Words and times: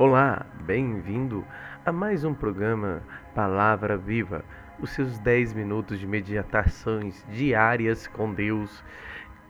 Olá, 0.00 0.46
bem-vindo 0.62 1.44
a 1.84 1.92
mais 1.92 2.24
um 2.24 2.32
programa 2.32 3.02
Palavra 3.34 3.98
Viva, 3.98 4.42
os 4.80 4.88
seus 4.92 5.18
10 5.18 5.52
minutos 5.52 6.00
de 6.00 6.06
meditações 6.06 7.22
diárias 7.28 8.06
com 8.06 8.32
Deus, 8.32 8.82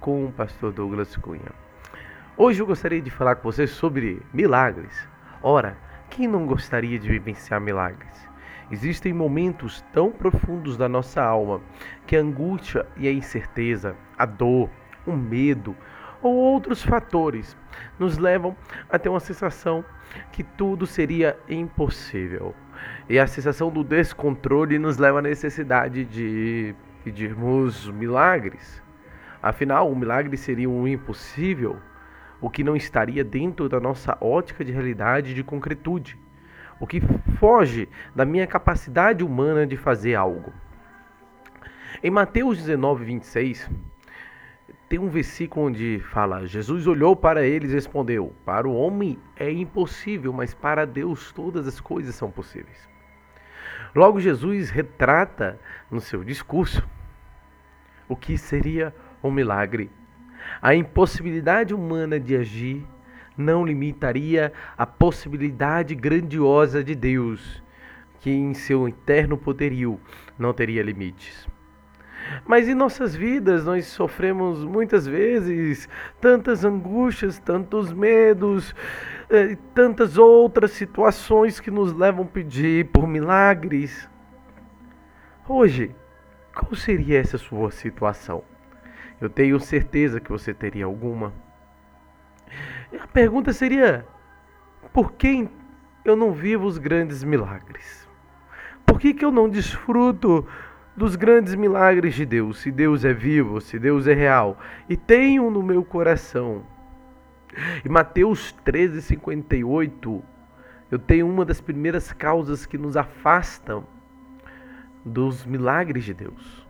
com 0.00 0.26
o 0.26 0.32
pastor 0.32 0.72
Douglas 0.72 1.16
Cunha. 1.16 1.52
Hoje 2.36 2.60
eu 2.60 2.66
gostaria 2.66 3.00
de 3.00 3.12
falar 3.12 3.36
com 3.36 3.44
você 3.44 3.64
sobre 3.64 4.20
milagres. 4.34 5.08
Ora, 5.40 5.78
quem 6.10 6.26
não 6.26 6.44
gostaria 6.46 6.98
de 6.98 7.08
vivenciar 7.08 7.60
milagres? 7.60 8.28
Existem 8.72 9.12
momentos 9.12 9.84
tão 9.92 10.10
profundos 10.10 10.76
da 10.76 10.88
nossa 10.88 11.22
alma 11.22 11.60
que 12.08 12.16
a 12.16 12.20
angústia 12.20 12.84
e 12.96 13.06
a 13.06 13.12
incerteza, 13.12 13.94
a 14.18 14.26
dor, 14.26 14.68
o 15.06 15.12
medo 15.12 15.76
ou 16.22 16.34
outros 16.34 16.82
fatores 16.82 17.56
nos 17.98 18.18
levam 18.18 18.56
a 18.88 18.98
ter 18.98 19.08
uma 19.08 19.20
sensação 19.20 19.84
que 20.32 20.42
tudo 20.42 20.86
seria 20.86 21.38
impossível. 21.48 22.54
E 23.08 23.18
a 23.18 23.26
sensação 23.26 23.70
do 23.70 23.84
descontrole 23.84 24.78
nos 24.78 24.96
leva 24.98 25.18
à 25.18 25.22
necessidade 25.22 26.04
de 26.04 26.74
pedirmos 27.04 27.88
milagres. 27.90 28.82
Afinal, 29.42 29.90
o 29.90 29.96
milagre 29.96 30.36
seria 30.36 30.68
um 30.68 30.86
impossível, 30.86 31.78
o 32.40 32.50
que 32.50 32.64
não 32.64 32.76
estaria 32.76 33.24
dentro 33.24 33.68
da 33.68 33.80
nossa 33.80 34.16
ótica 34.20 34.64
de 34.64 34.72
realidade 34.72 35.34
de 35.34 35.42
concretude 35.42 36.18
o 36.80 36.86
que 36.86 37.00
foge 37.38 37.88
da 38.16 38.24
minha 38.24 38.46
capacidade 38.46 39.22
humana 39.22 39.66
de 39.66 39.76
fazer 39.76 40.14
algo. 40.14 40.52
Em 42.02 42.10
Mateus 42.10 42.56
19, 42.56 43.04
26, 43.04 43.70
tem 44.90 44.98
um 44.98 45.08
versículo 45.08 45.66
onde 45.66 46.00
fala: 46.10 46.44
Jesus 46.48 46.88
olhou 46.88 47.14
para 47.14 47.46
eles 47.46 47.70
e 47.70 47.74
respondeu: 47.74 48.34
Para 48.44 48.68
o 48.68 48.74
homem 48.74 49.16
é 49.36 49.48
impossível, 49.48 50.32
mas 50.32 50.52
para 50.52 50.84
Deus 50.84 51.30
todas 51.30 51.68
as 51.68 51.80
coisas 51.80 52.16
são 52.16 52.28
possíveis. 52.28 52.88
Logo, 53.94 54.18
Jesus 54.18 54.68
retrata 54.68 55.60
no 55.88 56.00
seu 56.00 56.24
discurso 56.24 56.84
o 58.08 58.16
que 58.16 58.36
seria 58.36 58.92
um 59.22 59.30
milagre, 59.30 59.92
a 60.60 60.74
impossibilidade 60.74 61.72
humana 61.72 62.18
de 62.18 62.34
agir 62.36 62.84
não 63.36 63.64
limitaria 63.64 64.52
a 64.76 64.84
possibilidade 64.84 65.94
grandiosa 65.94 66.82
de 66.82 66.96
Deus, 66.96 67.62
que 68.18 68.30
em 68.30 68.54
seu 68.54 68.88
eterno 68.88 69.38
poderio 69.38 70.00
não 70.36 70.52
teria 70.52 70.82
limites. 70.82 71.48
Mas 72.46 72.68
em 72.68 72.74
nossas 72.74 73.14
vidas 73.14 73.64
nós 73.64 73.86
sofremos 73.86 74.64
muitas 74.64 75.06
vezes 75.06 75.88
tantas 76.20 76.64
angústias, 76.64 77.38
tantos 77.38 77.92
medos, 77.92 78.74
eh, 79.28 79.56
tantas 79.74 80.18
outras 80.18 80.72
situações 80.72 81.60
que 81.60 81.70
nos 81.70 81.92
levam 81.92 82.24
a 82.24 82.28
pedir 82.28 82.86
por 82.86 83.06
milagres. 83.06 84.08
Hoje, 85.48 85.94
qual 86.54 86.74
seria 86.74 87.18
essa 87.18 87.38
sua 87.38 87.70
situação? 87.70 88.42
Eu 89.20 89.28
tenho 89.28 89.60
certeza 89.60 90.20
que 90.20 90.30
você 90.30 90.54
teria 90.54 90.86
alguma. 90.86 91.32
A 92.98 93.06
pergunta 93.06 93.52
seria: 93.52 94.06
por 94.92 95.12
que 95.12 95.48
eu 96.04 96.16
não 96.16 96.32
vivo 96.32 96.66
os 96.66 96.78
grandes 96.78 97.22
milagres? 97.22 98.08
Por 98.86 98.98
que, 98.98 99.14
que 99.14 99.24
eu 99.24 99.30
não 99.30 99.48
desfruto 99.48 100.46
dos 101.00 101.16
grandes 101.16 101.54
milagres 101.54 102.14
de 102.14 102.26
Deus? 102.26 102.58
Se 102.58 102.70
Deus 102.70 103.06
é 103.06 103.14
vivo, 103.14 103.58
se 103.58 103.78
Deus 103.78 104.06
é 104.06 104.12
real 104.12 104.58
e 104.86 104.98
tenho 104.98 105.50
no 105.50 105.62
meu 105.62 105.82
coração. 105.82 106.62
Em 107.82 107.88
Mateus 107.88 108.52
13, 108.66 109.00
58, 109.00 110.22
eu 110.90 110.98
tenho 110.98 111.26
uma 111.26 111.42
das 111.42 111.58
primeiras 111.58 112.12
causas 112.12 112.66
que 112.66 112.76
nos 112.76 112.98
afastam 112.98 113.86
dos 115.02 115.46
milagres 115.46 116.04
de 116.04 116.12
Deus. 116.12 116.68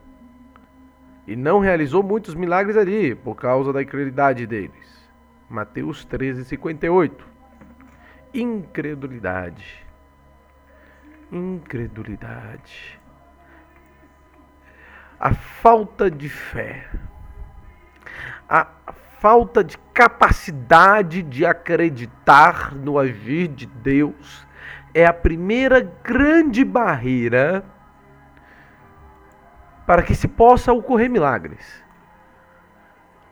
E 1.27 1.35
não 1.35 1.59
realizou 1.59 2.01
muitos 2.01 2.33
milagres 2.33 2.77
ali 2.77 3.17
por 3.17 3.35
causa 3.35 3.73
da 3.73 3.83
incredulidade 3.83 4.47
deles. 4.47 5.11
Mateus 5.49 6.05
13, 6.05 6.45
58. 6.45 7.27
Incredulidade. 8.33 9.85
Incredulidade. 11.33 13.00
A 15.21 15.35
falta 15.35 16.11
de 16.11 16.31
fé. 16.31 16.89
A 18.49 18.67
falta 19.21 19.63
de 19.63 19.77
capacidade 19.93 21.23
de 21.23 21.45
acreditar 21.45 22.75
no 22.75 22.99
agir 22.99 23.49
de 23.49 23.67
Deus 23.67 24.47
é 24.95 25.05
a 25.05 25.13
primeira 25.13 25.81
grande 26.03 26.65
barreira 26.65 27.63
para 29.87 30.03
que 30.03 30.15
se 30.15 30.27
possa 30.27 30.73
ocorrer 30.73 31.11
milagres 31.11 31.85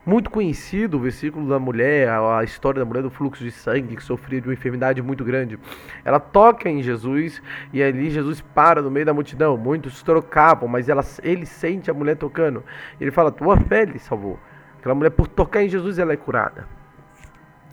muito 0.09 0.31
conhecido 0.31 0.97
o 0.97 1.01
versículo 1.01 1.47
da 1.47 1.59
mulher, 1.59 2.09
a 2.09 2.43
história 2.43 2.79
da 2.79 2.85
mulher 2.87 3.03
do 3.03 3.11
fluxo 3.11 3.45
de 3.45 3.51
sangue 3.51 3.95
que 3.95 4.03
sofria 4.03 4.41
de 4.41 4.49
uma 4.49 4.55
enfermidade 4.55 5.03
muito 5.03 5.23
grande. 5.23 5.59
Ela 6.03 6.19
toca 6.19 6.71
em 6.71 6.83
Jesus 6.83 7.43
e 7.75 7.83
ali 7.83 8.09
Jesus 8.09 8.41
para 8.41 8.81
no 8.81 8.91
meio 8.91 9.05
da 9.05 9.13
multidão. 9.13 9.55
Muitos 9.59 10.03
trocavam, 10.03 10.67
mas 10.67 10.89
ela, 10.89 11.05
ele 11.23 11.45
sente 11.45 11.91
a 11.91 11.95
mulher 11.95 12.17
tocando. 12.17 12.65
Ele 12.99 13.11
fala: 13.11 13.31
Tua 13.31 13.59
fé 13.59 13.85
lhe 13.85 13.99
salvou. 13.99 14.41
Aquela 14.79 14.95
mulher, 14.95 15.11
por 15.11 15.29
tocar 15.29 15.63
em 15.63 15.69
Jesus, 15.69 15.99
ela 15.99 16.15
é 16.15 16.17
curada. 16.17 16.67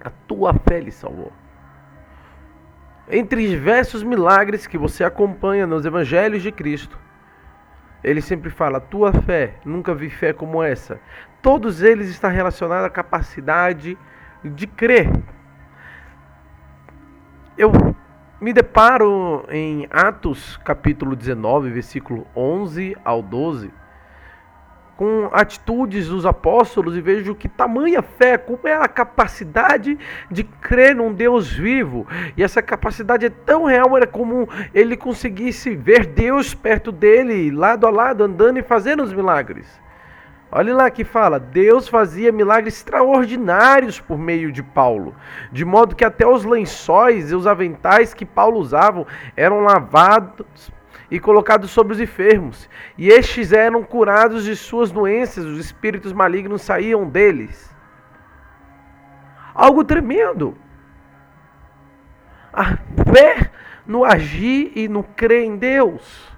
A 0.03 0.09
tua 0.09 0.53
fé 0.53 0.81
lhe 0.81 0.91
salvou. 0.91 1.31
Entre 3.09 3.47
diversos 3.47 4.03
milagres 4.03 4.67
que 4.67 4.77
você 4.77 5.05
acompanha 5.05 5.65
nos 5.65 5.85
evangelhos 5.85 6.43
de 6.43 6.51
Cristo, 6.51 6.99
ele 8.05 8.21
sempre 8.21 8.51
fala: 8.51 8.79
tua 8.79 9.11
fé, 9.11 9.55
nunca 9.65 9.93
vi 9.93 10.09
fé 10.09 10.31
como 10.31 10.61
essa. 10.61 10.99
Todos 11.41 11.81
eles 11.81 12.07
estão 12.07 12.29
relacionados 12.29 12.85
à 12.85 12.89
capacidade 12.89 13.97
de 14.43 14.67
crer. 14.67 15.09
Eu 17.57 17.71
me 18.39 18.53
deparo 18.53 19.45
em 19.49 19.87
Atos 19.89 20.57
capítulo 20.57 21.15
19, 21.15 21.71
versículo 21.71 22.27
11 22.35 22.95
ao 23.03 23.23
12 23.23 23.71
com 24.97 25.29
atitudes 25.33 26.07
dos 26.07 26.25
apóstolos 26.25 26.95
e 26.95 27.01
vejo 27.01 27.35
que 27.35 27.49
tamanha 27.49 28.01
fé, 28.01 28.37
como 28.37 28.67
é 28.67 28.73
a 28.73 28.87
capacidade 28.87 29.97
de 30.31 30.43
crer 30.43 30.95
num 30.95 31.13
Deus 31.13 31.51
vivo. 31.51 32.07
E 32.37 32.43
essa 32.43 32.61
capacidade 32.61 33.25
é 33.25 33.29
tão 33.29 33.65
real, 33.65 33.95
era 33.97 34.07
como 34.07 34.47
ele 34.73 34.95
conseguisse 34.95 35.75
ver 35.75 36.05
Deus 36.05 36.53
perto 36.53 36.91
dele, 36.91 37.51
lado 37.51 37.85
a 37.85 37.89
lado, 37.89 38.23
andando 38.23 38.57
e 38.57 38.63
fazendo 38.63 39.03
os 39.03 39.13
milagres. 39.13 39.83
Olha 40.51 40.73
lá 40.73 40.89
que 40.89 41.03
fala, 41.03 41.37
Deus 41.37 41.89
fazia 41.89 42.31
milagres 42.31 42.77
extraordinários 42.77 43.99
por 43.99 44.17
meio 44.17 44.53
de 44.53 44.63
Paulo, 44.63 45.13
de 45.51 45.65
modo 45.65 45.95
que 45.95 46.05
até 46.05 46.25
os 46.25 46.45
lençóis 46.45 47.31
e 47.31 47.35
os 47.35 47.45
aventais 47.45 48.13
que 48.13 48.25
Paulo 48.25 48.59
usava 48.59 49.05
eram 49.35 49.59
lavados 49.59 50.71
e 51.09 51.19
colocados 51.19 51.71
sobre 51.71 51.93
os 51.93 51.99
enfermos, 51.99 52.69
e 52.97 53.09
estes 53.09 53.51
eram 53.51 53.83
curados 53.83 54.43
de 54.43 54.55
suas 54.55 54.91
doenças, 54.91 55.45
os 55.45 55.59
espíritos 55.59 56.13
malignos 56.13 56.61
saíam 56.61 57.07
deles. 57.07 57.73
Algo 59.53 59.83
tremendo. 59.83 60.57
A 62.51 62.77
fé 63.11 63.51
no 63.85 64.03
agir 64.03 64.71
e 64.75 64.87
no 64.87 65.03
crer 65.03 65.43
em 65.43 65.57
Deus. 65.57 66.34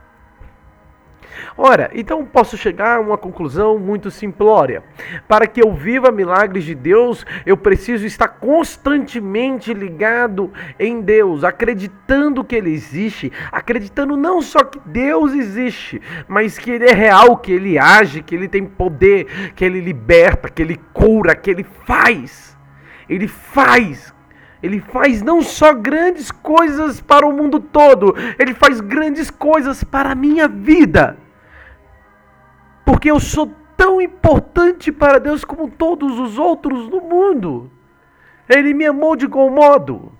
Ora, 1.58 1.90
então 1.94 2.26
posso 2.26 2.58
chegar 2.58 2.98
a 2.98 3.00
uma 3.00 3.18
conclusão 3.18 3.80
muito 3.80 4.12
simplória. 4.12 4.84
Para 5.28 5.48
que 5.48 5.62
eu 5.62 5.74
viva 5.74 6.12
milagres 6.12 6.64
de 6.64 6.76
Deus, 6.76 7.26
eu 7.46 7.58
preciso 7.58 8.06
estar 8.06 8.28
constantemente 8.28 9.74
ligado 9.74 10.52
em 10.80 11.02
Deus, 11.02 11.44
acreditando 11.44 12.44
que 12.44 12.56
Ele 12.56 12.72
existe, 12.72 13.32
acreditando 13.52 14.16
não 14.16 14.42
só 14.42 14.64
que 14.64 14.80
Deus 14.86 15.34
existe, 15.34 16.02
mas 16.28 16.58
que 16.58 16.72
Ele 16.72 16.86
é 16.86 16.94
real, 16.94 17.38
que 17.38 17.52
Ele 17.52 17.78
age, 17.78 18.22
que 18.22 18.36
Ele 18.36 18.48
tem 18.48 18.66
poder, 18.66 19.54
que 19.56 19.66
Ele 19.66 19.80
liberta, 19.80 20.50
que 20.50 20.62
Ele 20.62 20.80
cura, 20.94 21.36
que 21.36 21.50
Ele 21.50 21.66
faz. 21.86 22.58
Ele 23.10 23.28
faz 23.28 24.14
ele 24.62 24.80
faz 24.80 25.22
não 25.22 25.42
só 25.42 25.74
grandes 25.74 26.32
coisas 26.32 27.00
para 27.02 27.28
o 27.28 27.34
mundo 27.34 27.60
todo, 27.60 28.16
ele 28.40 28.54
faz 28.54 28.82
grandes 28.82 29.30
coisas 29.30 29.84
para 29.84 30.12
a 30.12 30.16
minha 30.16 30.48
vida 30.48 31.18
porque 32.88 33.12
eu 33.12 33.20
sou 33.20 33.54
tão 33.76 34.02
importante 34.02 34.94
para 34.94 35.20
Deus 35.20 35.44
como 35.44 35.70
todos 35.70 36.18
os 36.18 36.40
outros 36.40 36.88
no 36.88 37.02
mundo. 37.02 37.70
Ele 38.48 38.74
me 38.74 38.86
amou 38.86 39.14
de 39.14 39.26
igual 39.26 39.50
modo. 39.50 40.14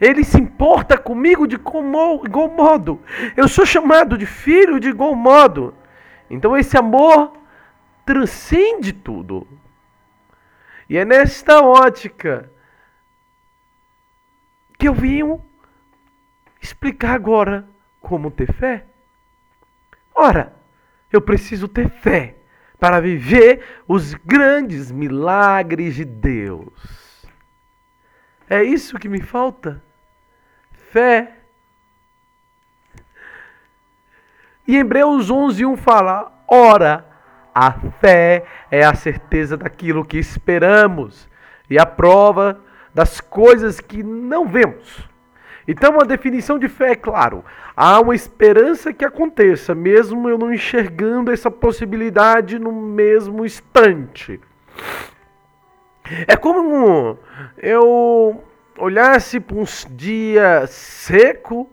Ele 0.00 0.24
se 0.24 0.36
importa 0.36 0.98
comigo 0.98 1.46
de 1.46 1.54
igual 1.54 2.50
modo. 2.50 3.00
Eu 3.36 3.46
sou 3.46 3.64
chamado 3.64 4.18
de 4.18 4.26
filho 4.26 4.80
de 4.80 4.88
igual 4.88 5.14
modo. 5.14 5.72
Então 6.28 6.56
esse 6.56 6.76
amor 6.76 7.32
transcende 8.04 8.92
tudo. 8.92 9.46
E 10.90 10.98
é 10.98 11.04
nesta 11.04 11.62
ótica 11.62 12.50
que 14.78 14.88
eu 14.88 14.94
vim 14.94 15.40
explicar 16.60 17.14
agora 17.14 17.68
como 18.00 18.30
ter 18.30 18.52
fé. 18.52 18.86
Ora, 20.14 20.54
eu 21.12 21.20
preciso 21.20 21.68
ter 21.68 21.88
fé 21.88 22.36
para 22.78 23.00
viver 23.00 23.62
os 23.86 24.14
grandes 24.14 24.90
milagres 24.90 25.94
de 25.94 26.04
Deus. 26.04 27.26
É 28.48 28.62
isso 28.62 28.98
que 28.98 29.08
me 29.08 29.20
falta? 29.20 29.82
Fé. 30.90 31.32
E 34.66 34.76
Hebreus 34.76 35.30
11, 35.30 35.64
1 35.64 35.76
fala: 35.76 36.44
Ora, 36.46 37.06
a 37.54 37.72
fé 37.72 38.44
é 38.70 38.84
a 38.84 38.94
certeza 38.94 39.56
daquilo 39.56 40.04
que 40.04 40.18
esperamos 40.18 41.28
e 41.68 41.78
a 41.78 41.86
prova 41.86 42.60
das 42.96 43.20
coisas 43.20 43.78
que 43.78 44.02
não 44.02 44.48
vemos. 44.48 45.06
Então, 45.68 46.00
a 46.00 46.04
definição 46.04 46.58
de 46.58 46.66
fé 46.66 46.92
é 46.92 46.96
claro: 46.96 47.44
há 47.76 48.00
uma 48.00 48.14
esperança 48.14 48.90
que 48.90 49.04
aconteça, 49.04 49.74
mesmo 49.74 50.30
eu 50.30 50.38
não 50.38 50.50
enxergando 50.50 51.30
essa 51.30 51.50
possibilidade 51.50 52.58
no 52.58 52.72
mesmo 52.72 53.44
instante. 53.44 54.40
É 56.26 56.36
como 56.36 57.18
eu 57.58 58.42
olhasse 58.78 59.40
para 59.40 59.56
um 59.58 59.64
dia 59.90 60.66
seco 60.66 61.68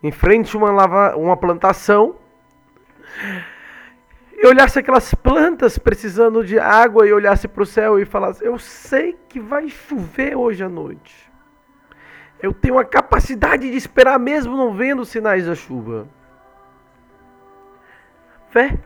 em 0.00 0.12
frente 0.12 0.54
a 0.54 0.58
uma, 0.60 0.70
lava, 0.70 1.16
uma 1.16 1.36
plantação 1.36 2.14
e 4.40 4.46
olhasse 4.46 4.78
aquelas 4.78 5.12
plantas 5.14 5.78
precisando 5.78 6.44
de 6.44 6.58
água 6.60 7.06
e 7.06 7.12
olhasse 7.12 7.48
para 7.48 7.62
o 7.62 7.66
céu 7.66 7.98
e 7.98 8.04
falasse: 8.04 8.44
Eu 8.44 8.56
sei 8.56 9.18
que 9.28 9.40
vai 9.40 9.68
chover 9.68 10.36
hoje 10.36 10.62
à 10.62 10.68
noite. 10.68 11.28
Eu 12.40 12.54
tenho 12.54 12.78
a 12.78 12.84
capacidade 12.84 13.68
de 13.68 13.76
esperar 13.76 14.16
mesmo 14.16 14.56
não 14.56 14.72
vendo 14.72 15.04
sinais 15.04 15.46
da 15.46 15.56
chuva. 15.56 16.08
Fé. 18.50 18.78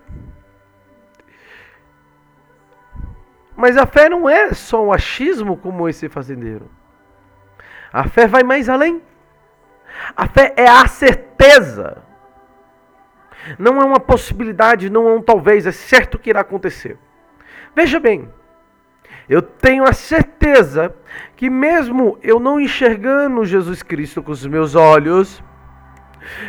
Mas 3.54 3.76
a 3.76 3.84
fé 3.84 4.08
não 4.08 4.28
é 4.28 4.54
só 4.54 4.82
um 4.82 4.90
achismo 4.90 5.58
como 5.58 5.86
esse 5.86 6.08
fazendeiro. 6.08 6.70
A 7.92 8.08
fé 8.08 8.26
vai 8.26 8.42
mais 8.42 8.70
além. 8.70 9.02
A 10.16 10.26
fé 10.26 10.54
é 10.56 10.66
a 10.66 10.86
certeza. 10.86 12.02
Não 13.58 13.80
é 13.80 13.84
uma 13.84 14.00
possibilidade, 14.00 14.90
não 14.90 15.08
é 15.08 15.12
um 15.12 15.22
talvez, 15.22 15.66
é 15.66 15.72
certo 15.72 16.18
que 16.18 16.30
irá 16.30 16.40
acontecer. 16.40 16.96
Veja 17.74 17.98
bem, 17.98 18.28
eu 19.28 19.40
tenho 19.40 19.84
a 19.84 19.92
certeza 19.92 20.94
que, 21.36 21.48
mesmo 21.48 22.18
eu 22.22 22.38
não 22.38 22.60
enxergando 22.60 23.44
Jesus 23.44 23.82
Cristo 23.82 24.22
com 24.22 24.32
os 24.32 24.46
meus 24.46 24.74
olhos, 24.74 25.42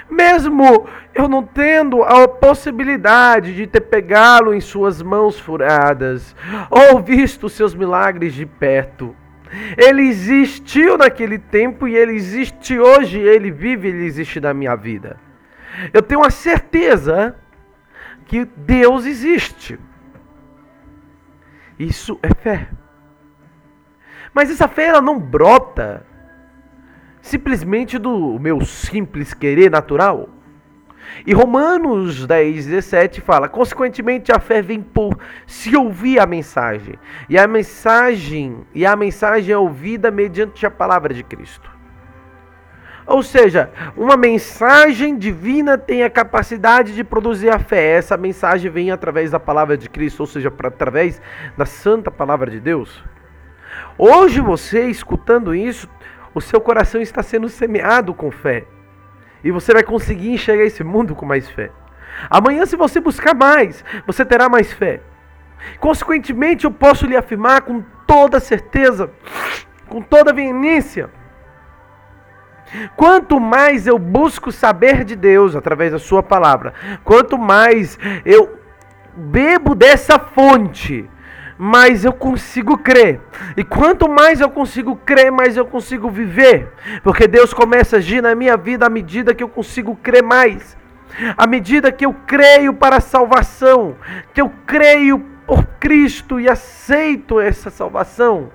mesmo 0.10 0.88
eu 1.13 1.28
não 1.28 1.44
tendo 1.44 2.04
a 2.04 2.28
possibilidade 2.28 3.56
de 3.56 3.68
ter 3.68 3.81
pegá-lo 3.81 4.54
em 4.54 4.62
suas 4.62 5.01
mãos 5.01 5.40
furadas, 5.40 6.36
ou 6.69 7.01
visto 7.01 7.50
seus 7.50 7.74
milagres 7.74 8.34
de 8.34 8.45
perto, 8.45 9.16
ele 9.78 10.04
existiu 10.04 10.98
naquele 10.98 11.38
tempo 11.38 11.88
e 11.88 11.95
ele 11.95 12.13
existe 12.13 12.78
hoje, 12.78 13.19
ele 13.19 13.51
vive, 13.51 13.90
ele 13.90 14.06
existe 14.06 14.40
na 14.40 14.54
minha 14.54 14.75
vida. 14.75 15.18
Eu 15.94 16.02
tenho 16.02 16.24
a 16.24 16.30
certeza 16.30 17.36
que 18.25 18.46
Deus 18.46 19.06
existe. 19.06 19.80
Isso 21.78 22.20
é 22.22 22.34
fé. 22.34 22.70
Mas 24.34 24.50
essa 24.50 24.68
fé 24.68 24.88
ela 24.88 25.02
não 25.02 25.20
brota 25.20 26.06
simplesmente 27.22 27.98
do 27.98 28.38
meu 28.40 28.62
simples 28.66 29.34
querer 29.34 29.70
natural. 29.70 30.30
E 31.25 31.34
Romanos 31.34 32.26
10, 32.26 32.66
17 32.66 33.22
fala: 33.22 33.48
consequentemente 33.48 34.31
a 34.31 34.40
fé 34.40 34.62
vem 34.62 34.81
por 34.81 35.18
se 35.46 35.76
ouvir 35.76 36.19
a 36.19 36.26
mensagem. 36.26 36.96
E 37.30 37.38
a 37.38 37.48
mensagem, 37.48 38.66
e 38.74 38.86
a 38.86 38.96
mensagem 38.96 39.54
é 39.54 39.58
ouvida 39.58 40.10
mediante 40.10 40.66
a 40.66 40.72
palavra 40.72 41.14
de 41.14 41.24
Cristo. 41.24 41.73
Ou 43.06 43.22
seja, 43.22 43.70
uma 43.98 44.16
mensagem 44.16 45.18
divina 45.18 45.78
tem 45.78 46.04
a 46.04 46.10
capacidade 46.10 46.96
de 46.96 47.04
produzir 47.04 47.50
a 47.50 47.60
fé. 47.60 47.98
Essa 47.98 48.16
mensagem 48.16 48.72
vem 48.72 48.92
através 48.92 49.32
da 49.32 49.40
palavra 49.40 49.78
de 49.78 49.90
Cristo, 49.90 50.22
ou 50.22 50.28
seja, 50.28 50.52
através 50.64 51.22
da 51.58 51.66
santa 51.66 52.10
palavra 52.10 52.50
de 52.50 52.60
Deus. 52.60 53.04
Hoje 53.98 54.40
você 54.40 54.88
escutando 54.88 55.54
isso, 55.54 55.90
o 56.34 56.42
seu 56.42 56.62
coração 56.62 57.02
está 57.02 57.22
sendo 57.22 57.50
semeado 57.50 58.14
com 58.14 58.32
fé. 58.32 58.66
E 59.44 59.52
você 59.52 59.74
vai 59.74 59.84
conseguir 59.84 60.32
enxergar 60.32 60.64
esse 60.64 60.84
mundo 60.84 61.14
com 61.14 61.26
mais 61.26 61.50
fé. 61.50 61.70
Amanhã, 62.30 62.66
se 62.66 62.76
você 62.76 63.00
buscar 63.00 63.36
mais, 63.36 63.84
você 64.08 64.24
terá 64.24 64.48
mais 64.48 64.72
fé. 64.72 65.02
Consequentemente, 65.80 66.66
eu 66.66 66.72
posso 66.72 67.06
lhe 67.06 67.18
afirmar 67.18 67.62
com 67.62 67.84
toda 68.08 68.40
certeza, 68.40 69.12
com 69.88 70.02
toda 70.02 70.34
veemência, 70.34 71.10
Quanto 72.96 73.40
mais 73.40 73.88
eu 73.88 73.98
busco 73.98 74.52
saber 74.52 75.04
de 75.04 75.16
Deus 75.16 75.56
através 75.56 75.92
da 75.92 76.00
Sua 76.00 76.24
palavra, 76.24 76.74
quanto 77.04 77.38
mais 77.38 77.98
eu 78.25 78.58
bebo 79.16 79.75
dessa 79.75 80.18
fonte, 80.18 81.10
mais 81.58 82.04
eu 82.04 82.14
consigo 82.14 82.78
crer. 82.78 83.22
E 83.56 83.64
quanto 83.64 84.10
mais 84.10 84.42
eu 84.42 84.50
consigo 84.50 84.96
crer, 84.96 85.31
mais 85.31 85.56
eu 85.56 85.66
consigo 85.66 86.10
viver. 86.10 86.72
Porque 87.04 87.28
Deus 87.28 87.54
começa 87.54 87.96
a 87.96 88.00
agir 88.00 88.22
na 88.22 88.36
minha 88.36 88.58
vida 88.58 88.86
à 88.86 88.90
medida 88.90 89.34
que 89.34 89.44
eu 89.44 89.50
consigo 89.50 89.96
crer 89.96 90.24
mais. 90.24 90.76
À 91.38 91.46
medida 91.46 91.92
que 91.92 92.06
eu 92.06 92.14
creio 92.26 92.74
para 92.74 92.98
a 92.98 93.02
salvação, 93.02 93.96
que 94.34 94.42
eu 94.42 94.52
creio 94.66 95.19
por 95.46 95.64
Cristo 95.80 96.40
e 96.40 96.50
aceito 96.50 97.40
essa 97.40 97.69
salvação. 97.69 98.50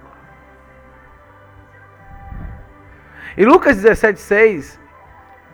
Em 3.37 3.45
Lucas 3.45 3.83
17,6, 3.83 4.79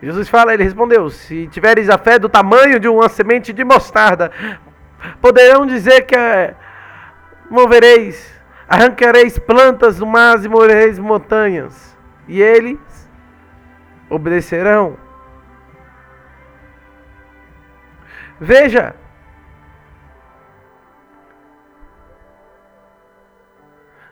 Jesus 0.02 0.28
fala, 0.28 0.52
ele 0.52 0.64
respondeu: 0.64 1.08
Se 1.08 1.46
tiveres 1.48 1.88
a 1.88 1.96
fé 1.96 2.18
do 2.18 2.28
tamanho 2.28 2.78
de 2.78 2.88
uma 2.88 3.08
semente 3.08 3.52
de 3.52 3.64
mostarda, 3.64 4.30
poderão 5.20 5.66
dizer 5.66 6.02
que 6.02 6.14
é, 6.14 6.54
movereis, 7.50 8.32
arrancareis 8.68 9.38
plantas 9.38 9.98
do 9.98 10.06
mar 10.06 10.42
e 10.44 10.48
movereis 10.48 10.98
montanhas, 10.98 11.96
e 12.28 12.40
eles 12.40 12.78
obedecerão. 14.10 14.98
Veja, 18.40 18.94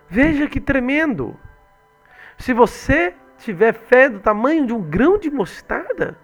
veja 0.09 0.47
que 0.47 0.61
tremendo. 0.61 1.39
Se 2.39 2.53
você 2.55 3.15
tiver 3.43 3.73
fé 3.73 4.09
do 4.09 4.21
tamanho 4.21 4.67
de 4.67 4.73
um 4.73 4.81
grão 4.81 5.19
de 5.19 5.31
mostarda, 5.31 6.17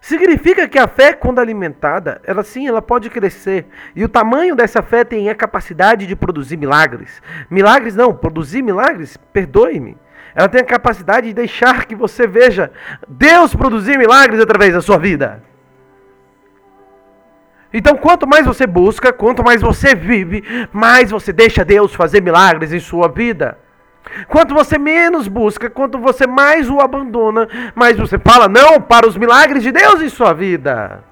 significa 0.00 0.66
que 0.66 0.78
a 0.78 0.88
fé, 0.88 1.12
quando 1.12 1.38
alimentada, 1.38 2.20
ela 2.24 2.42
sim, 2.42 2.66
ela 2.66 2.80
pode 2.80 3.10
crescer. 3.10 3.66
E 3.94 4.02
o 4.04 4.08
tamanho 4.08 4.56
dessa 4.56 4.82
fé 4.82 5.04
tem 5.04 5.28
a 5.28 5.34
capacidade 5.34 6.06
de 6.06 6.16
produzir 6.16 6.56
milagres. 6.56 7.22
Milagres 7.50 7.94
não, 7.94 8.14
produzir 8.14 8.62
milagres, 8.62 9.16
perdoe-me. 9.32 9.96
Ela 10.34 10.48
tem 10.48 10.60
a 10.60 10.64
capacidade 10.64 11.26
de 11.26 11.34
deixar 11.34 11.84
que 11.84 11.94
você 11.94 12.26
veja 12.26 12.70
Deus 13.06 13.54
produzir 13.54 13.98
milagres 13.98 14.40
através 14.40 14.72
da 14.72 14.80
sua 14.80 14.98
vida. 14.98 15.42
Então, 17.72 17.96
quanto 17.96 18.26
mais 18.26 18.46
você 18.46 18.66
busca, 18.66 19.12
quanto 19.12 19.44
mais 19.44 19.60
você 19.60 19.94
vive, 19.94 20.42
mais 20.72 21.10
você 21.10 21.32
deixa 21.32 21.64
Deus 21.64 21.94
fazer 21.94 22.22
milagres 22.22 22.72
em 22.72 22.80
sua 22.80 23.08
vida. 23.08 23.58
Quanto 24.26 24.54
você 24.54 24.78
menos 24.78 25.28
busca, 25.28 25.68
quanto 25.68 25.98
você 25.98 26.26
mais 26.26 26.68
o 26.70 26.80
abandona, 26.80 27.48
mais 27.74 27.96
você 27.96 28.18
fala 28.18 28.48
não 28.48 28.80
para 28.80 29.06
os 29.06 29.16
milagres 29.16 29.62
de 29.62 29.70
Deus 29.70 30.00
em 30.00 30.08
sua 30.08 30.32
vida. 30.32 31.04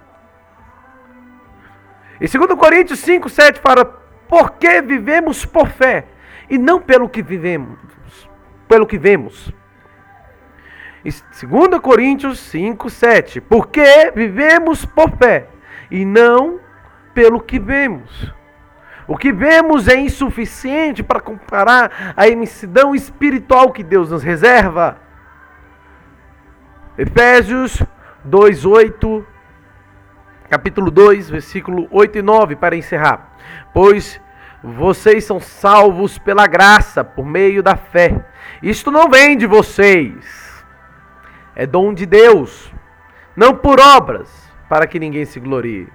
E 2.20 2.26
2 2.26 2.58
Coríntios 2.58 2.98
5, 3.00 3.28
7 3.28 3.60
fala: 3.60 3.84
Porque 4.28 4.80
vivemos 4.80 5.44
por 5.44 5.68
fé 5.68 6.06
e 6.48 6.58
não 6.58 6.80
pelo 6.80 7.08
que 7.08 7.22
vivemos, 7.22 7.78
pelo 8.68 8.86
que 8.86 8.98
vemos. 8.98 9.52
E 11.04 11.10
2 11.10 11.80
Coríntios 11.80 12.38
5, 12.40 12.90
7. 12.90 13.40
Porque 13.40 14.10
vivemos 14.14 14.84
por 14.84 15.10
fé 15.16 15.46
e 15.90 16.04
não 16.04 16.58
pelo 17.14 17.40
que 17.40 17.58
vemos. 17.58 18.34
O 19.08 19.16
que 19.16 19.32
vemos 19.32 19.86
é 19.86 19.96
insuficiente 19.96 21.02
para 21.02 21.20
comparar 21.20 22.14
a 22.16 22.26
imensidão 22.26 22.94
espiritual 22.94 23.72
que 23.72 23.84
Deus 23.84 24.10
nos 24.10 24.22
reserva. 24.22 24.98
Efésios 26.98 27.82
2:8 28.24 29.24
capítulo 30.48 30.90
2, 30.90 31.30
versículo 31.30 31.86
8 31.90 32.18
e 32.18 32.22
9 32.22 32.56
para 32.56 32.76
encerrar. 32.76 33.32
Pois 33.72 34.20
vocês 34.62 35.24
são 35.24 35.38
salvos 35.38 36.18
pela 36.18 36.46
graça, 36.46 37.04
por 37.04 37.24
meio 37.24 37.62
da 37.62 37.76
fé. 37.76 38.24
Isto 38.62 38.90
não 38.90 39.08
vem 39.08 39.36
de 39.36 39.46
vocês, 39.46 40.64
é 41.54 41.66
dom 41.66 41.92
de 41.92 42.06
Deus, 42.06 42.72
não 43.36 43.54
por 43.54 43.78
obras, 43.78 44.28
para 44.68 44.86
que 44.86 44.98
ninguém 44.98 45.24
se 45.24 45.38
glorie. 45.38 45.88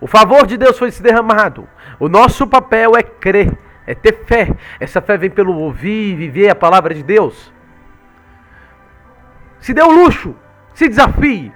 O 0.00 0.06
favor 0.06 0.46
de 0.46 0.56
Deus 0.56 0.78
foi 0.78 0.90
se 0.90 1.02
derramado. 1.02 1.68
O 1.98 2.08
nosso 2.08 2.46
papel 2.46 2.96
é 2.96 3.02
crer, 3.02 3.56
é 3.86 3.94
ter 3.94 4.24
fé. 4.24 4.54
Essa 4.78 5.00
fé 5.00 5.16
vem 5.16 5.30
pelo 5.30 5.54
ouvir 5.54 6.12
e 6.12 6.16
viver 6.16 6.50
a 6.50 6.54
palavra 6.54 6.94
de 6.94 7.02
Deus. 7.02 7.52
Se 9.58 9.72
dê 9.72 9.82
o 9.82 9.90
luxo, 9.90 10.34
se 10.74 10.88
desafie, 10.88 11.52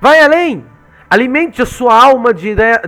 vai 0.00 0.20
além. 0.20 0.66
Alimente 1.08 1.62
a 1.62 1.66
sua 1.66 1.94
alma 1.94 2.30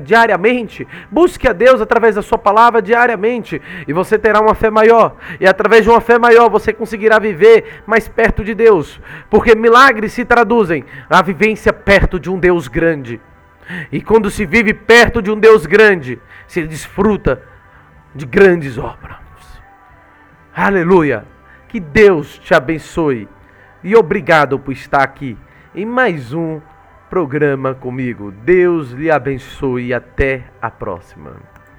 diariamente. 0.02 0.84
Busque 1.08 1.46
a 1.46 1.52
Deus 1.52 1.80
através 1.80 2.16
da 2.16 2.22
sua 2.22 2.36
palavra 2.36 2.82
diariamente. 2.82 3.62
E 3.86 3.92
você 3.92 4.18
terá 4.18 4.40
uma 4.40 4.54
fé 4.54 4.68
maior. 4.68 5.14
E 5.38 5.46
através 5.46 5.84
de 5.84 5.90
uma 5.90 6.00
fé 6.00 6.18
maior 6.18 6.50
você 6.50 6.72
conseguirá 6.72 7.20
viver 7.20 7.82
mais 7.86 8.08
perto 8.08 8.42
de 8.42 8.52
Deus. 8.52 9.00
Porque 9.30 9.54
milagres 9.54 10.12
se 10.12 10.24
traduzem 10.24 10.84
a 11.08 11.22
vivência 11.22 11.72
perto 11.72 12.18
de 12.18 12.28
um 12.28 12.36
Deus 12.36 12.66
grande. 12.66 13.20
E 13.90 14.00
quando 14.00 14.30
se 14.30 14.46
vive 14.46 14.72
perto 14.72 15.20
de 15.20 15.30
um 15.30 15.38
Deus 15.38 15.66
grande, 15.66 16.20
se 16.46 16.66
desfruta 16.66 17.42
de 18.14 18.24
grandes 18.24 18.78
obras. 18.78 19.18
Aleluia! 20.54 21.24
Que 21.68 21.80
Deus 21.80 22.38
te 22.38 22.54
abençoe. 22.54 23.28
E 23.82 23.94
obrigado 23.94 24.58
por 24.58 24.72
estar 24.72 25.02
aqui 25.02 25.36
em 25.74 25.84
mais 25.84 26.32
um 26.32 26.60
programa 27.10 27.74
comigo. 27.74 28.30
Deus 28.30 28.90
lhe 28.90 29.10
abençoe 29.10 29.88
e 29.88 29.94
até 29.94 30.44
a 30.60 30.70
próxima. 30.70 31.55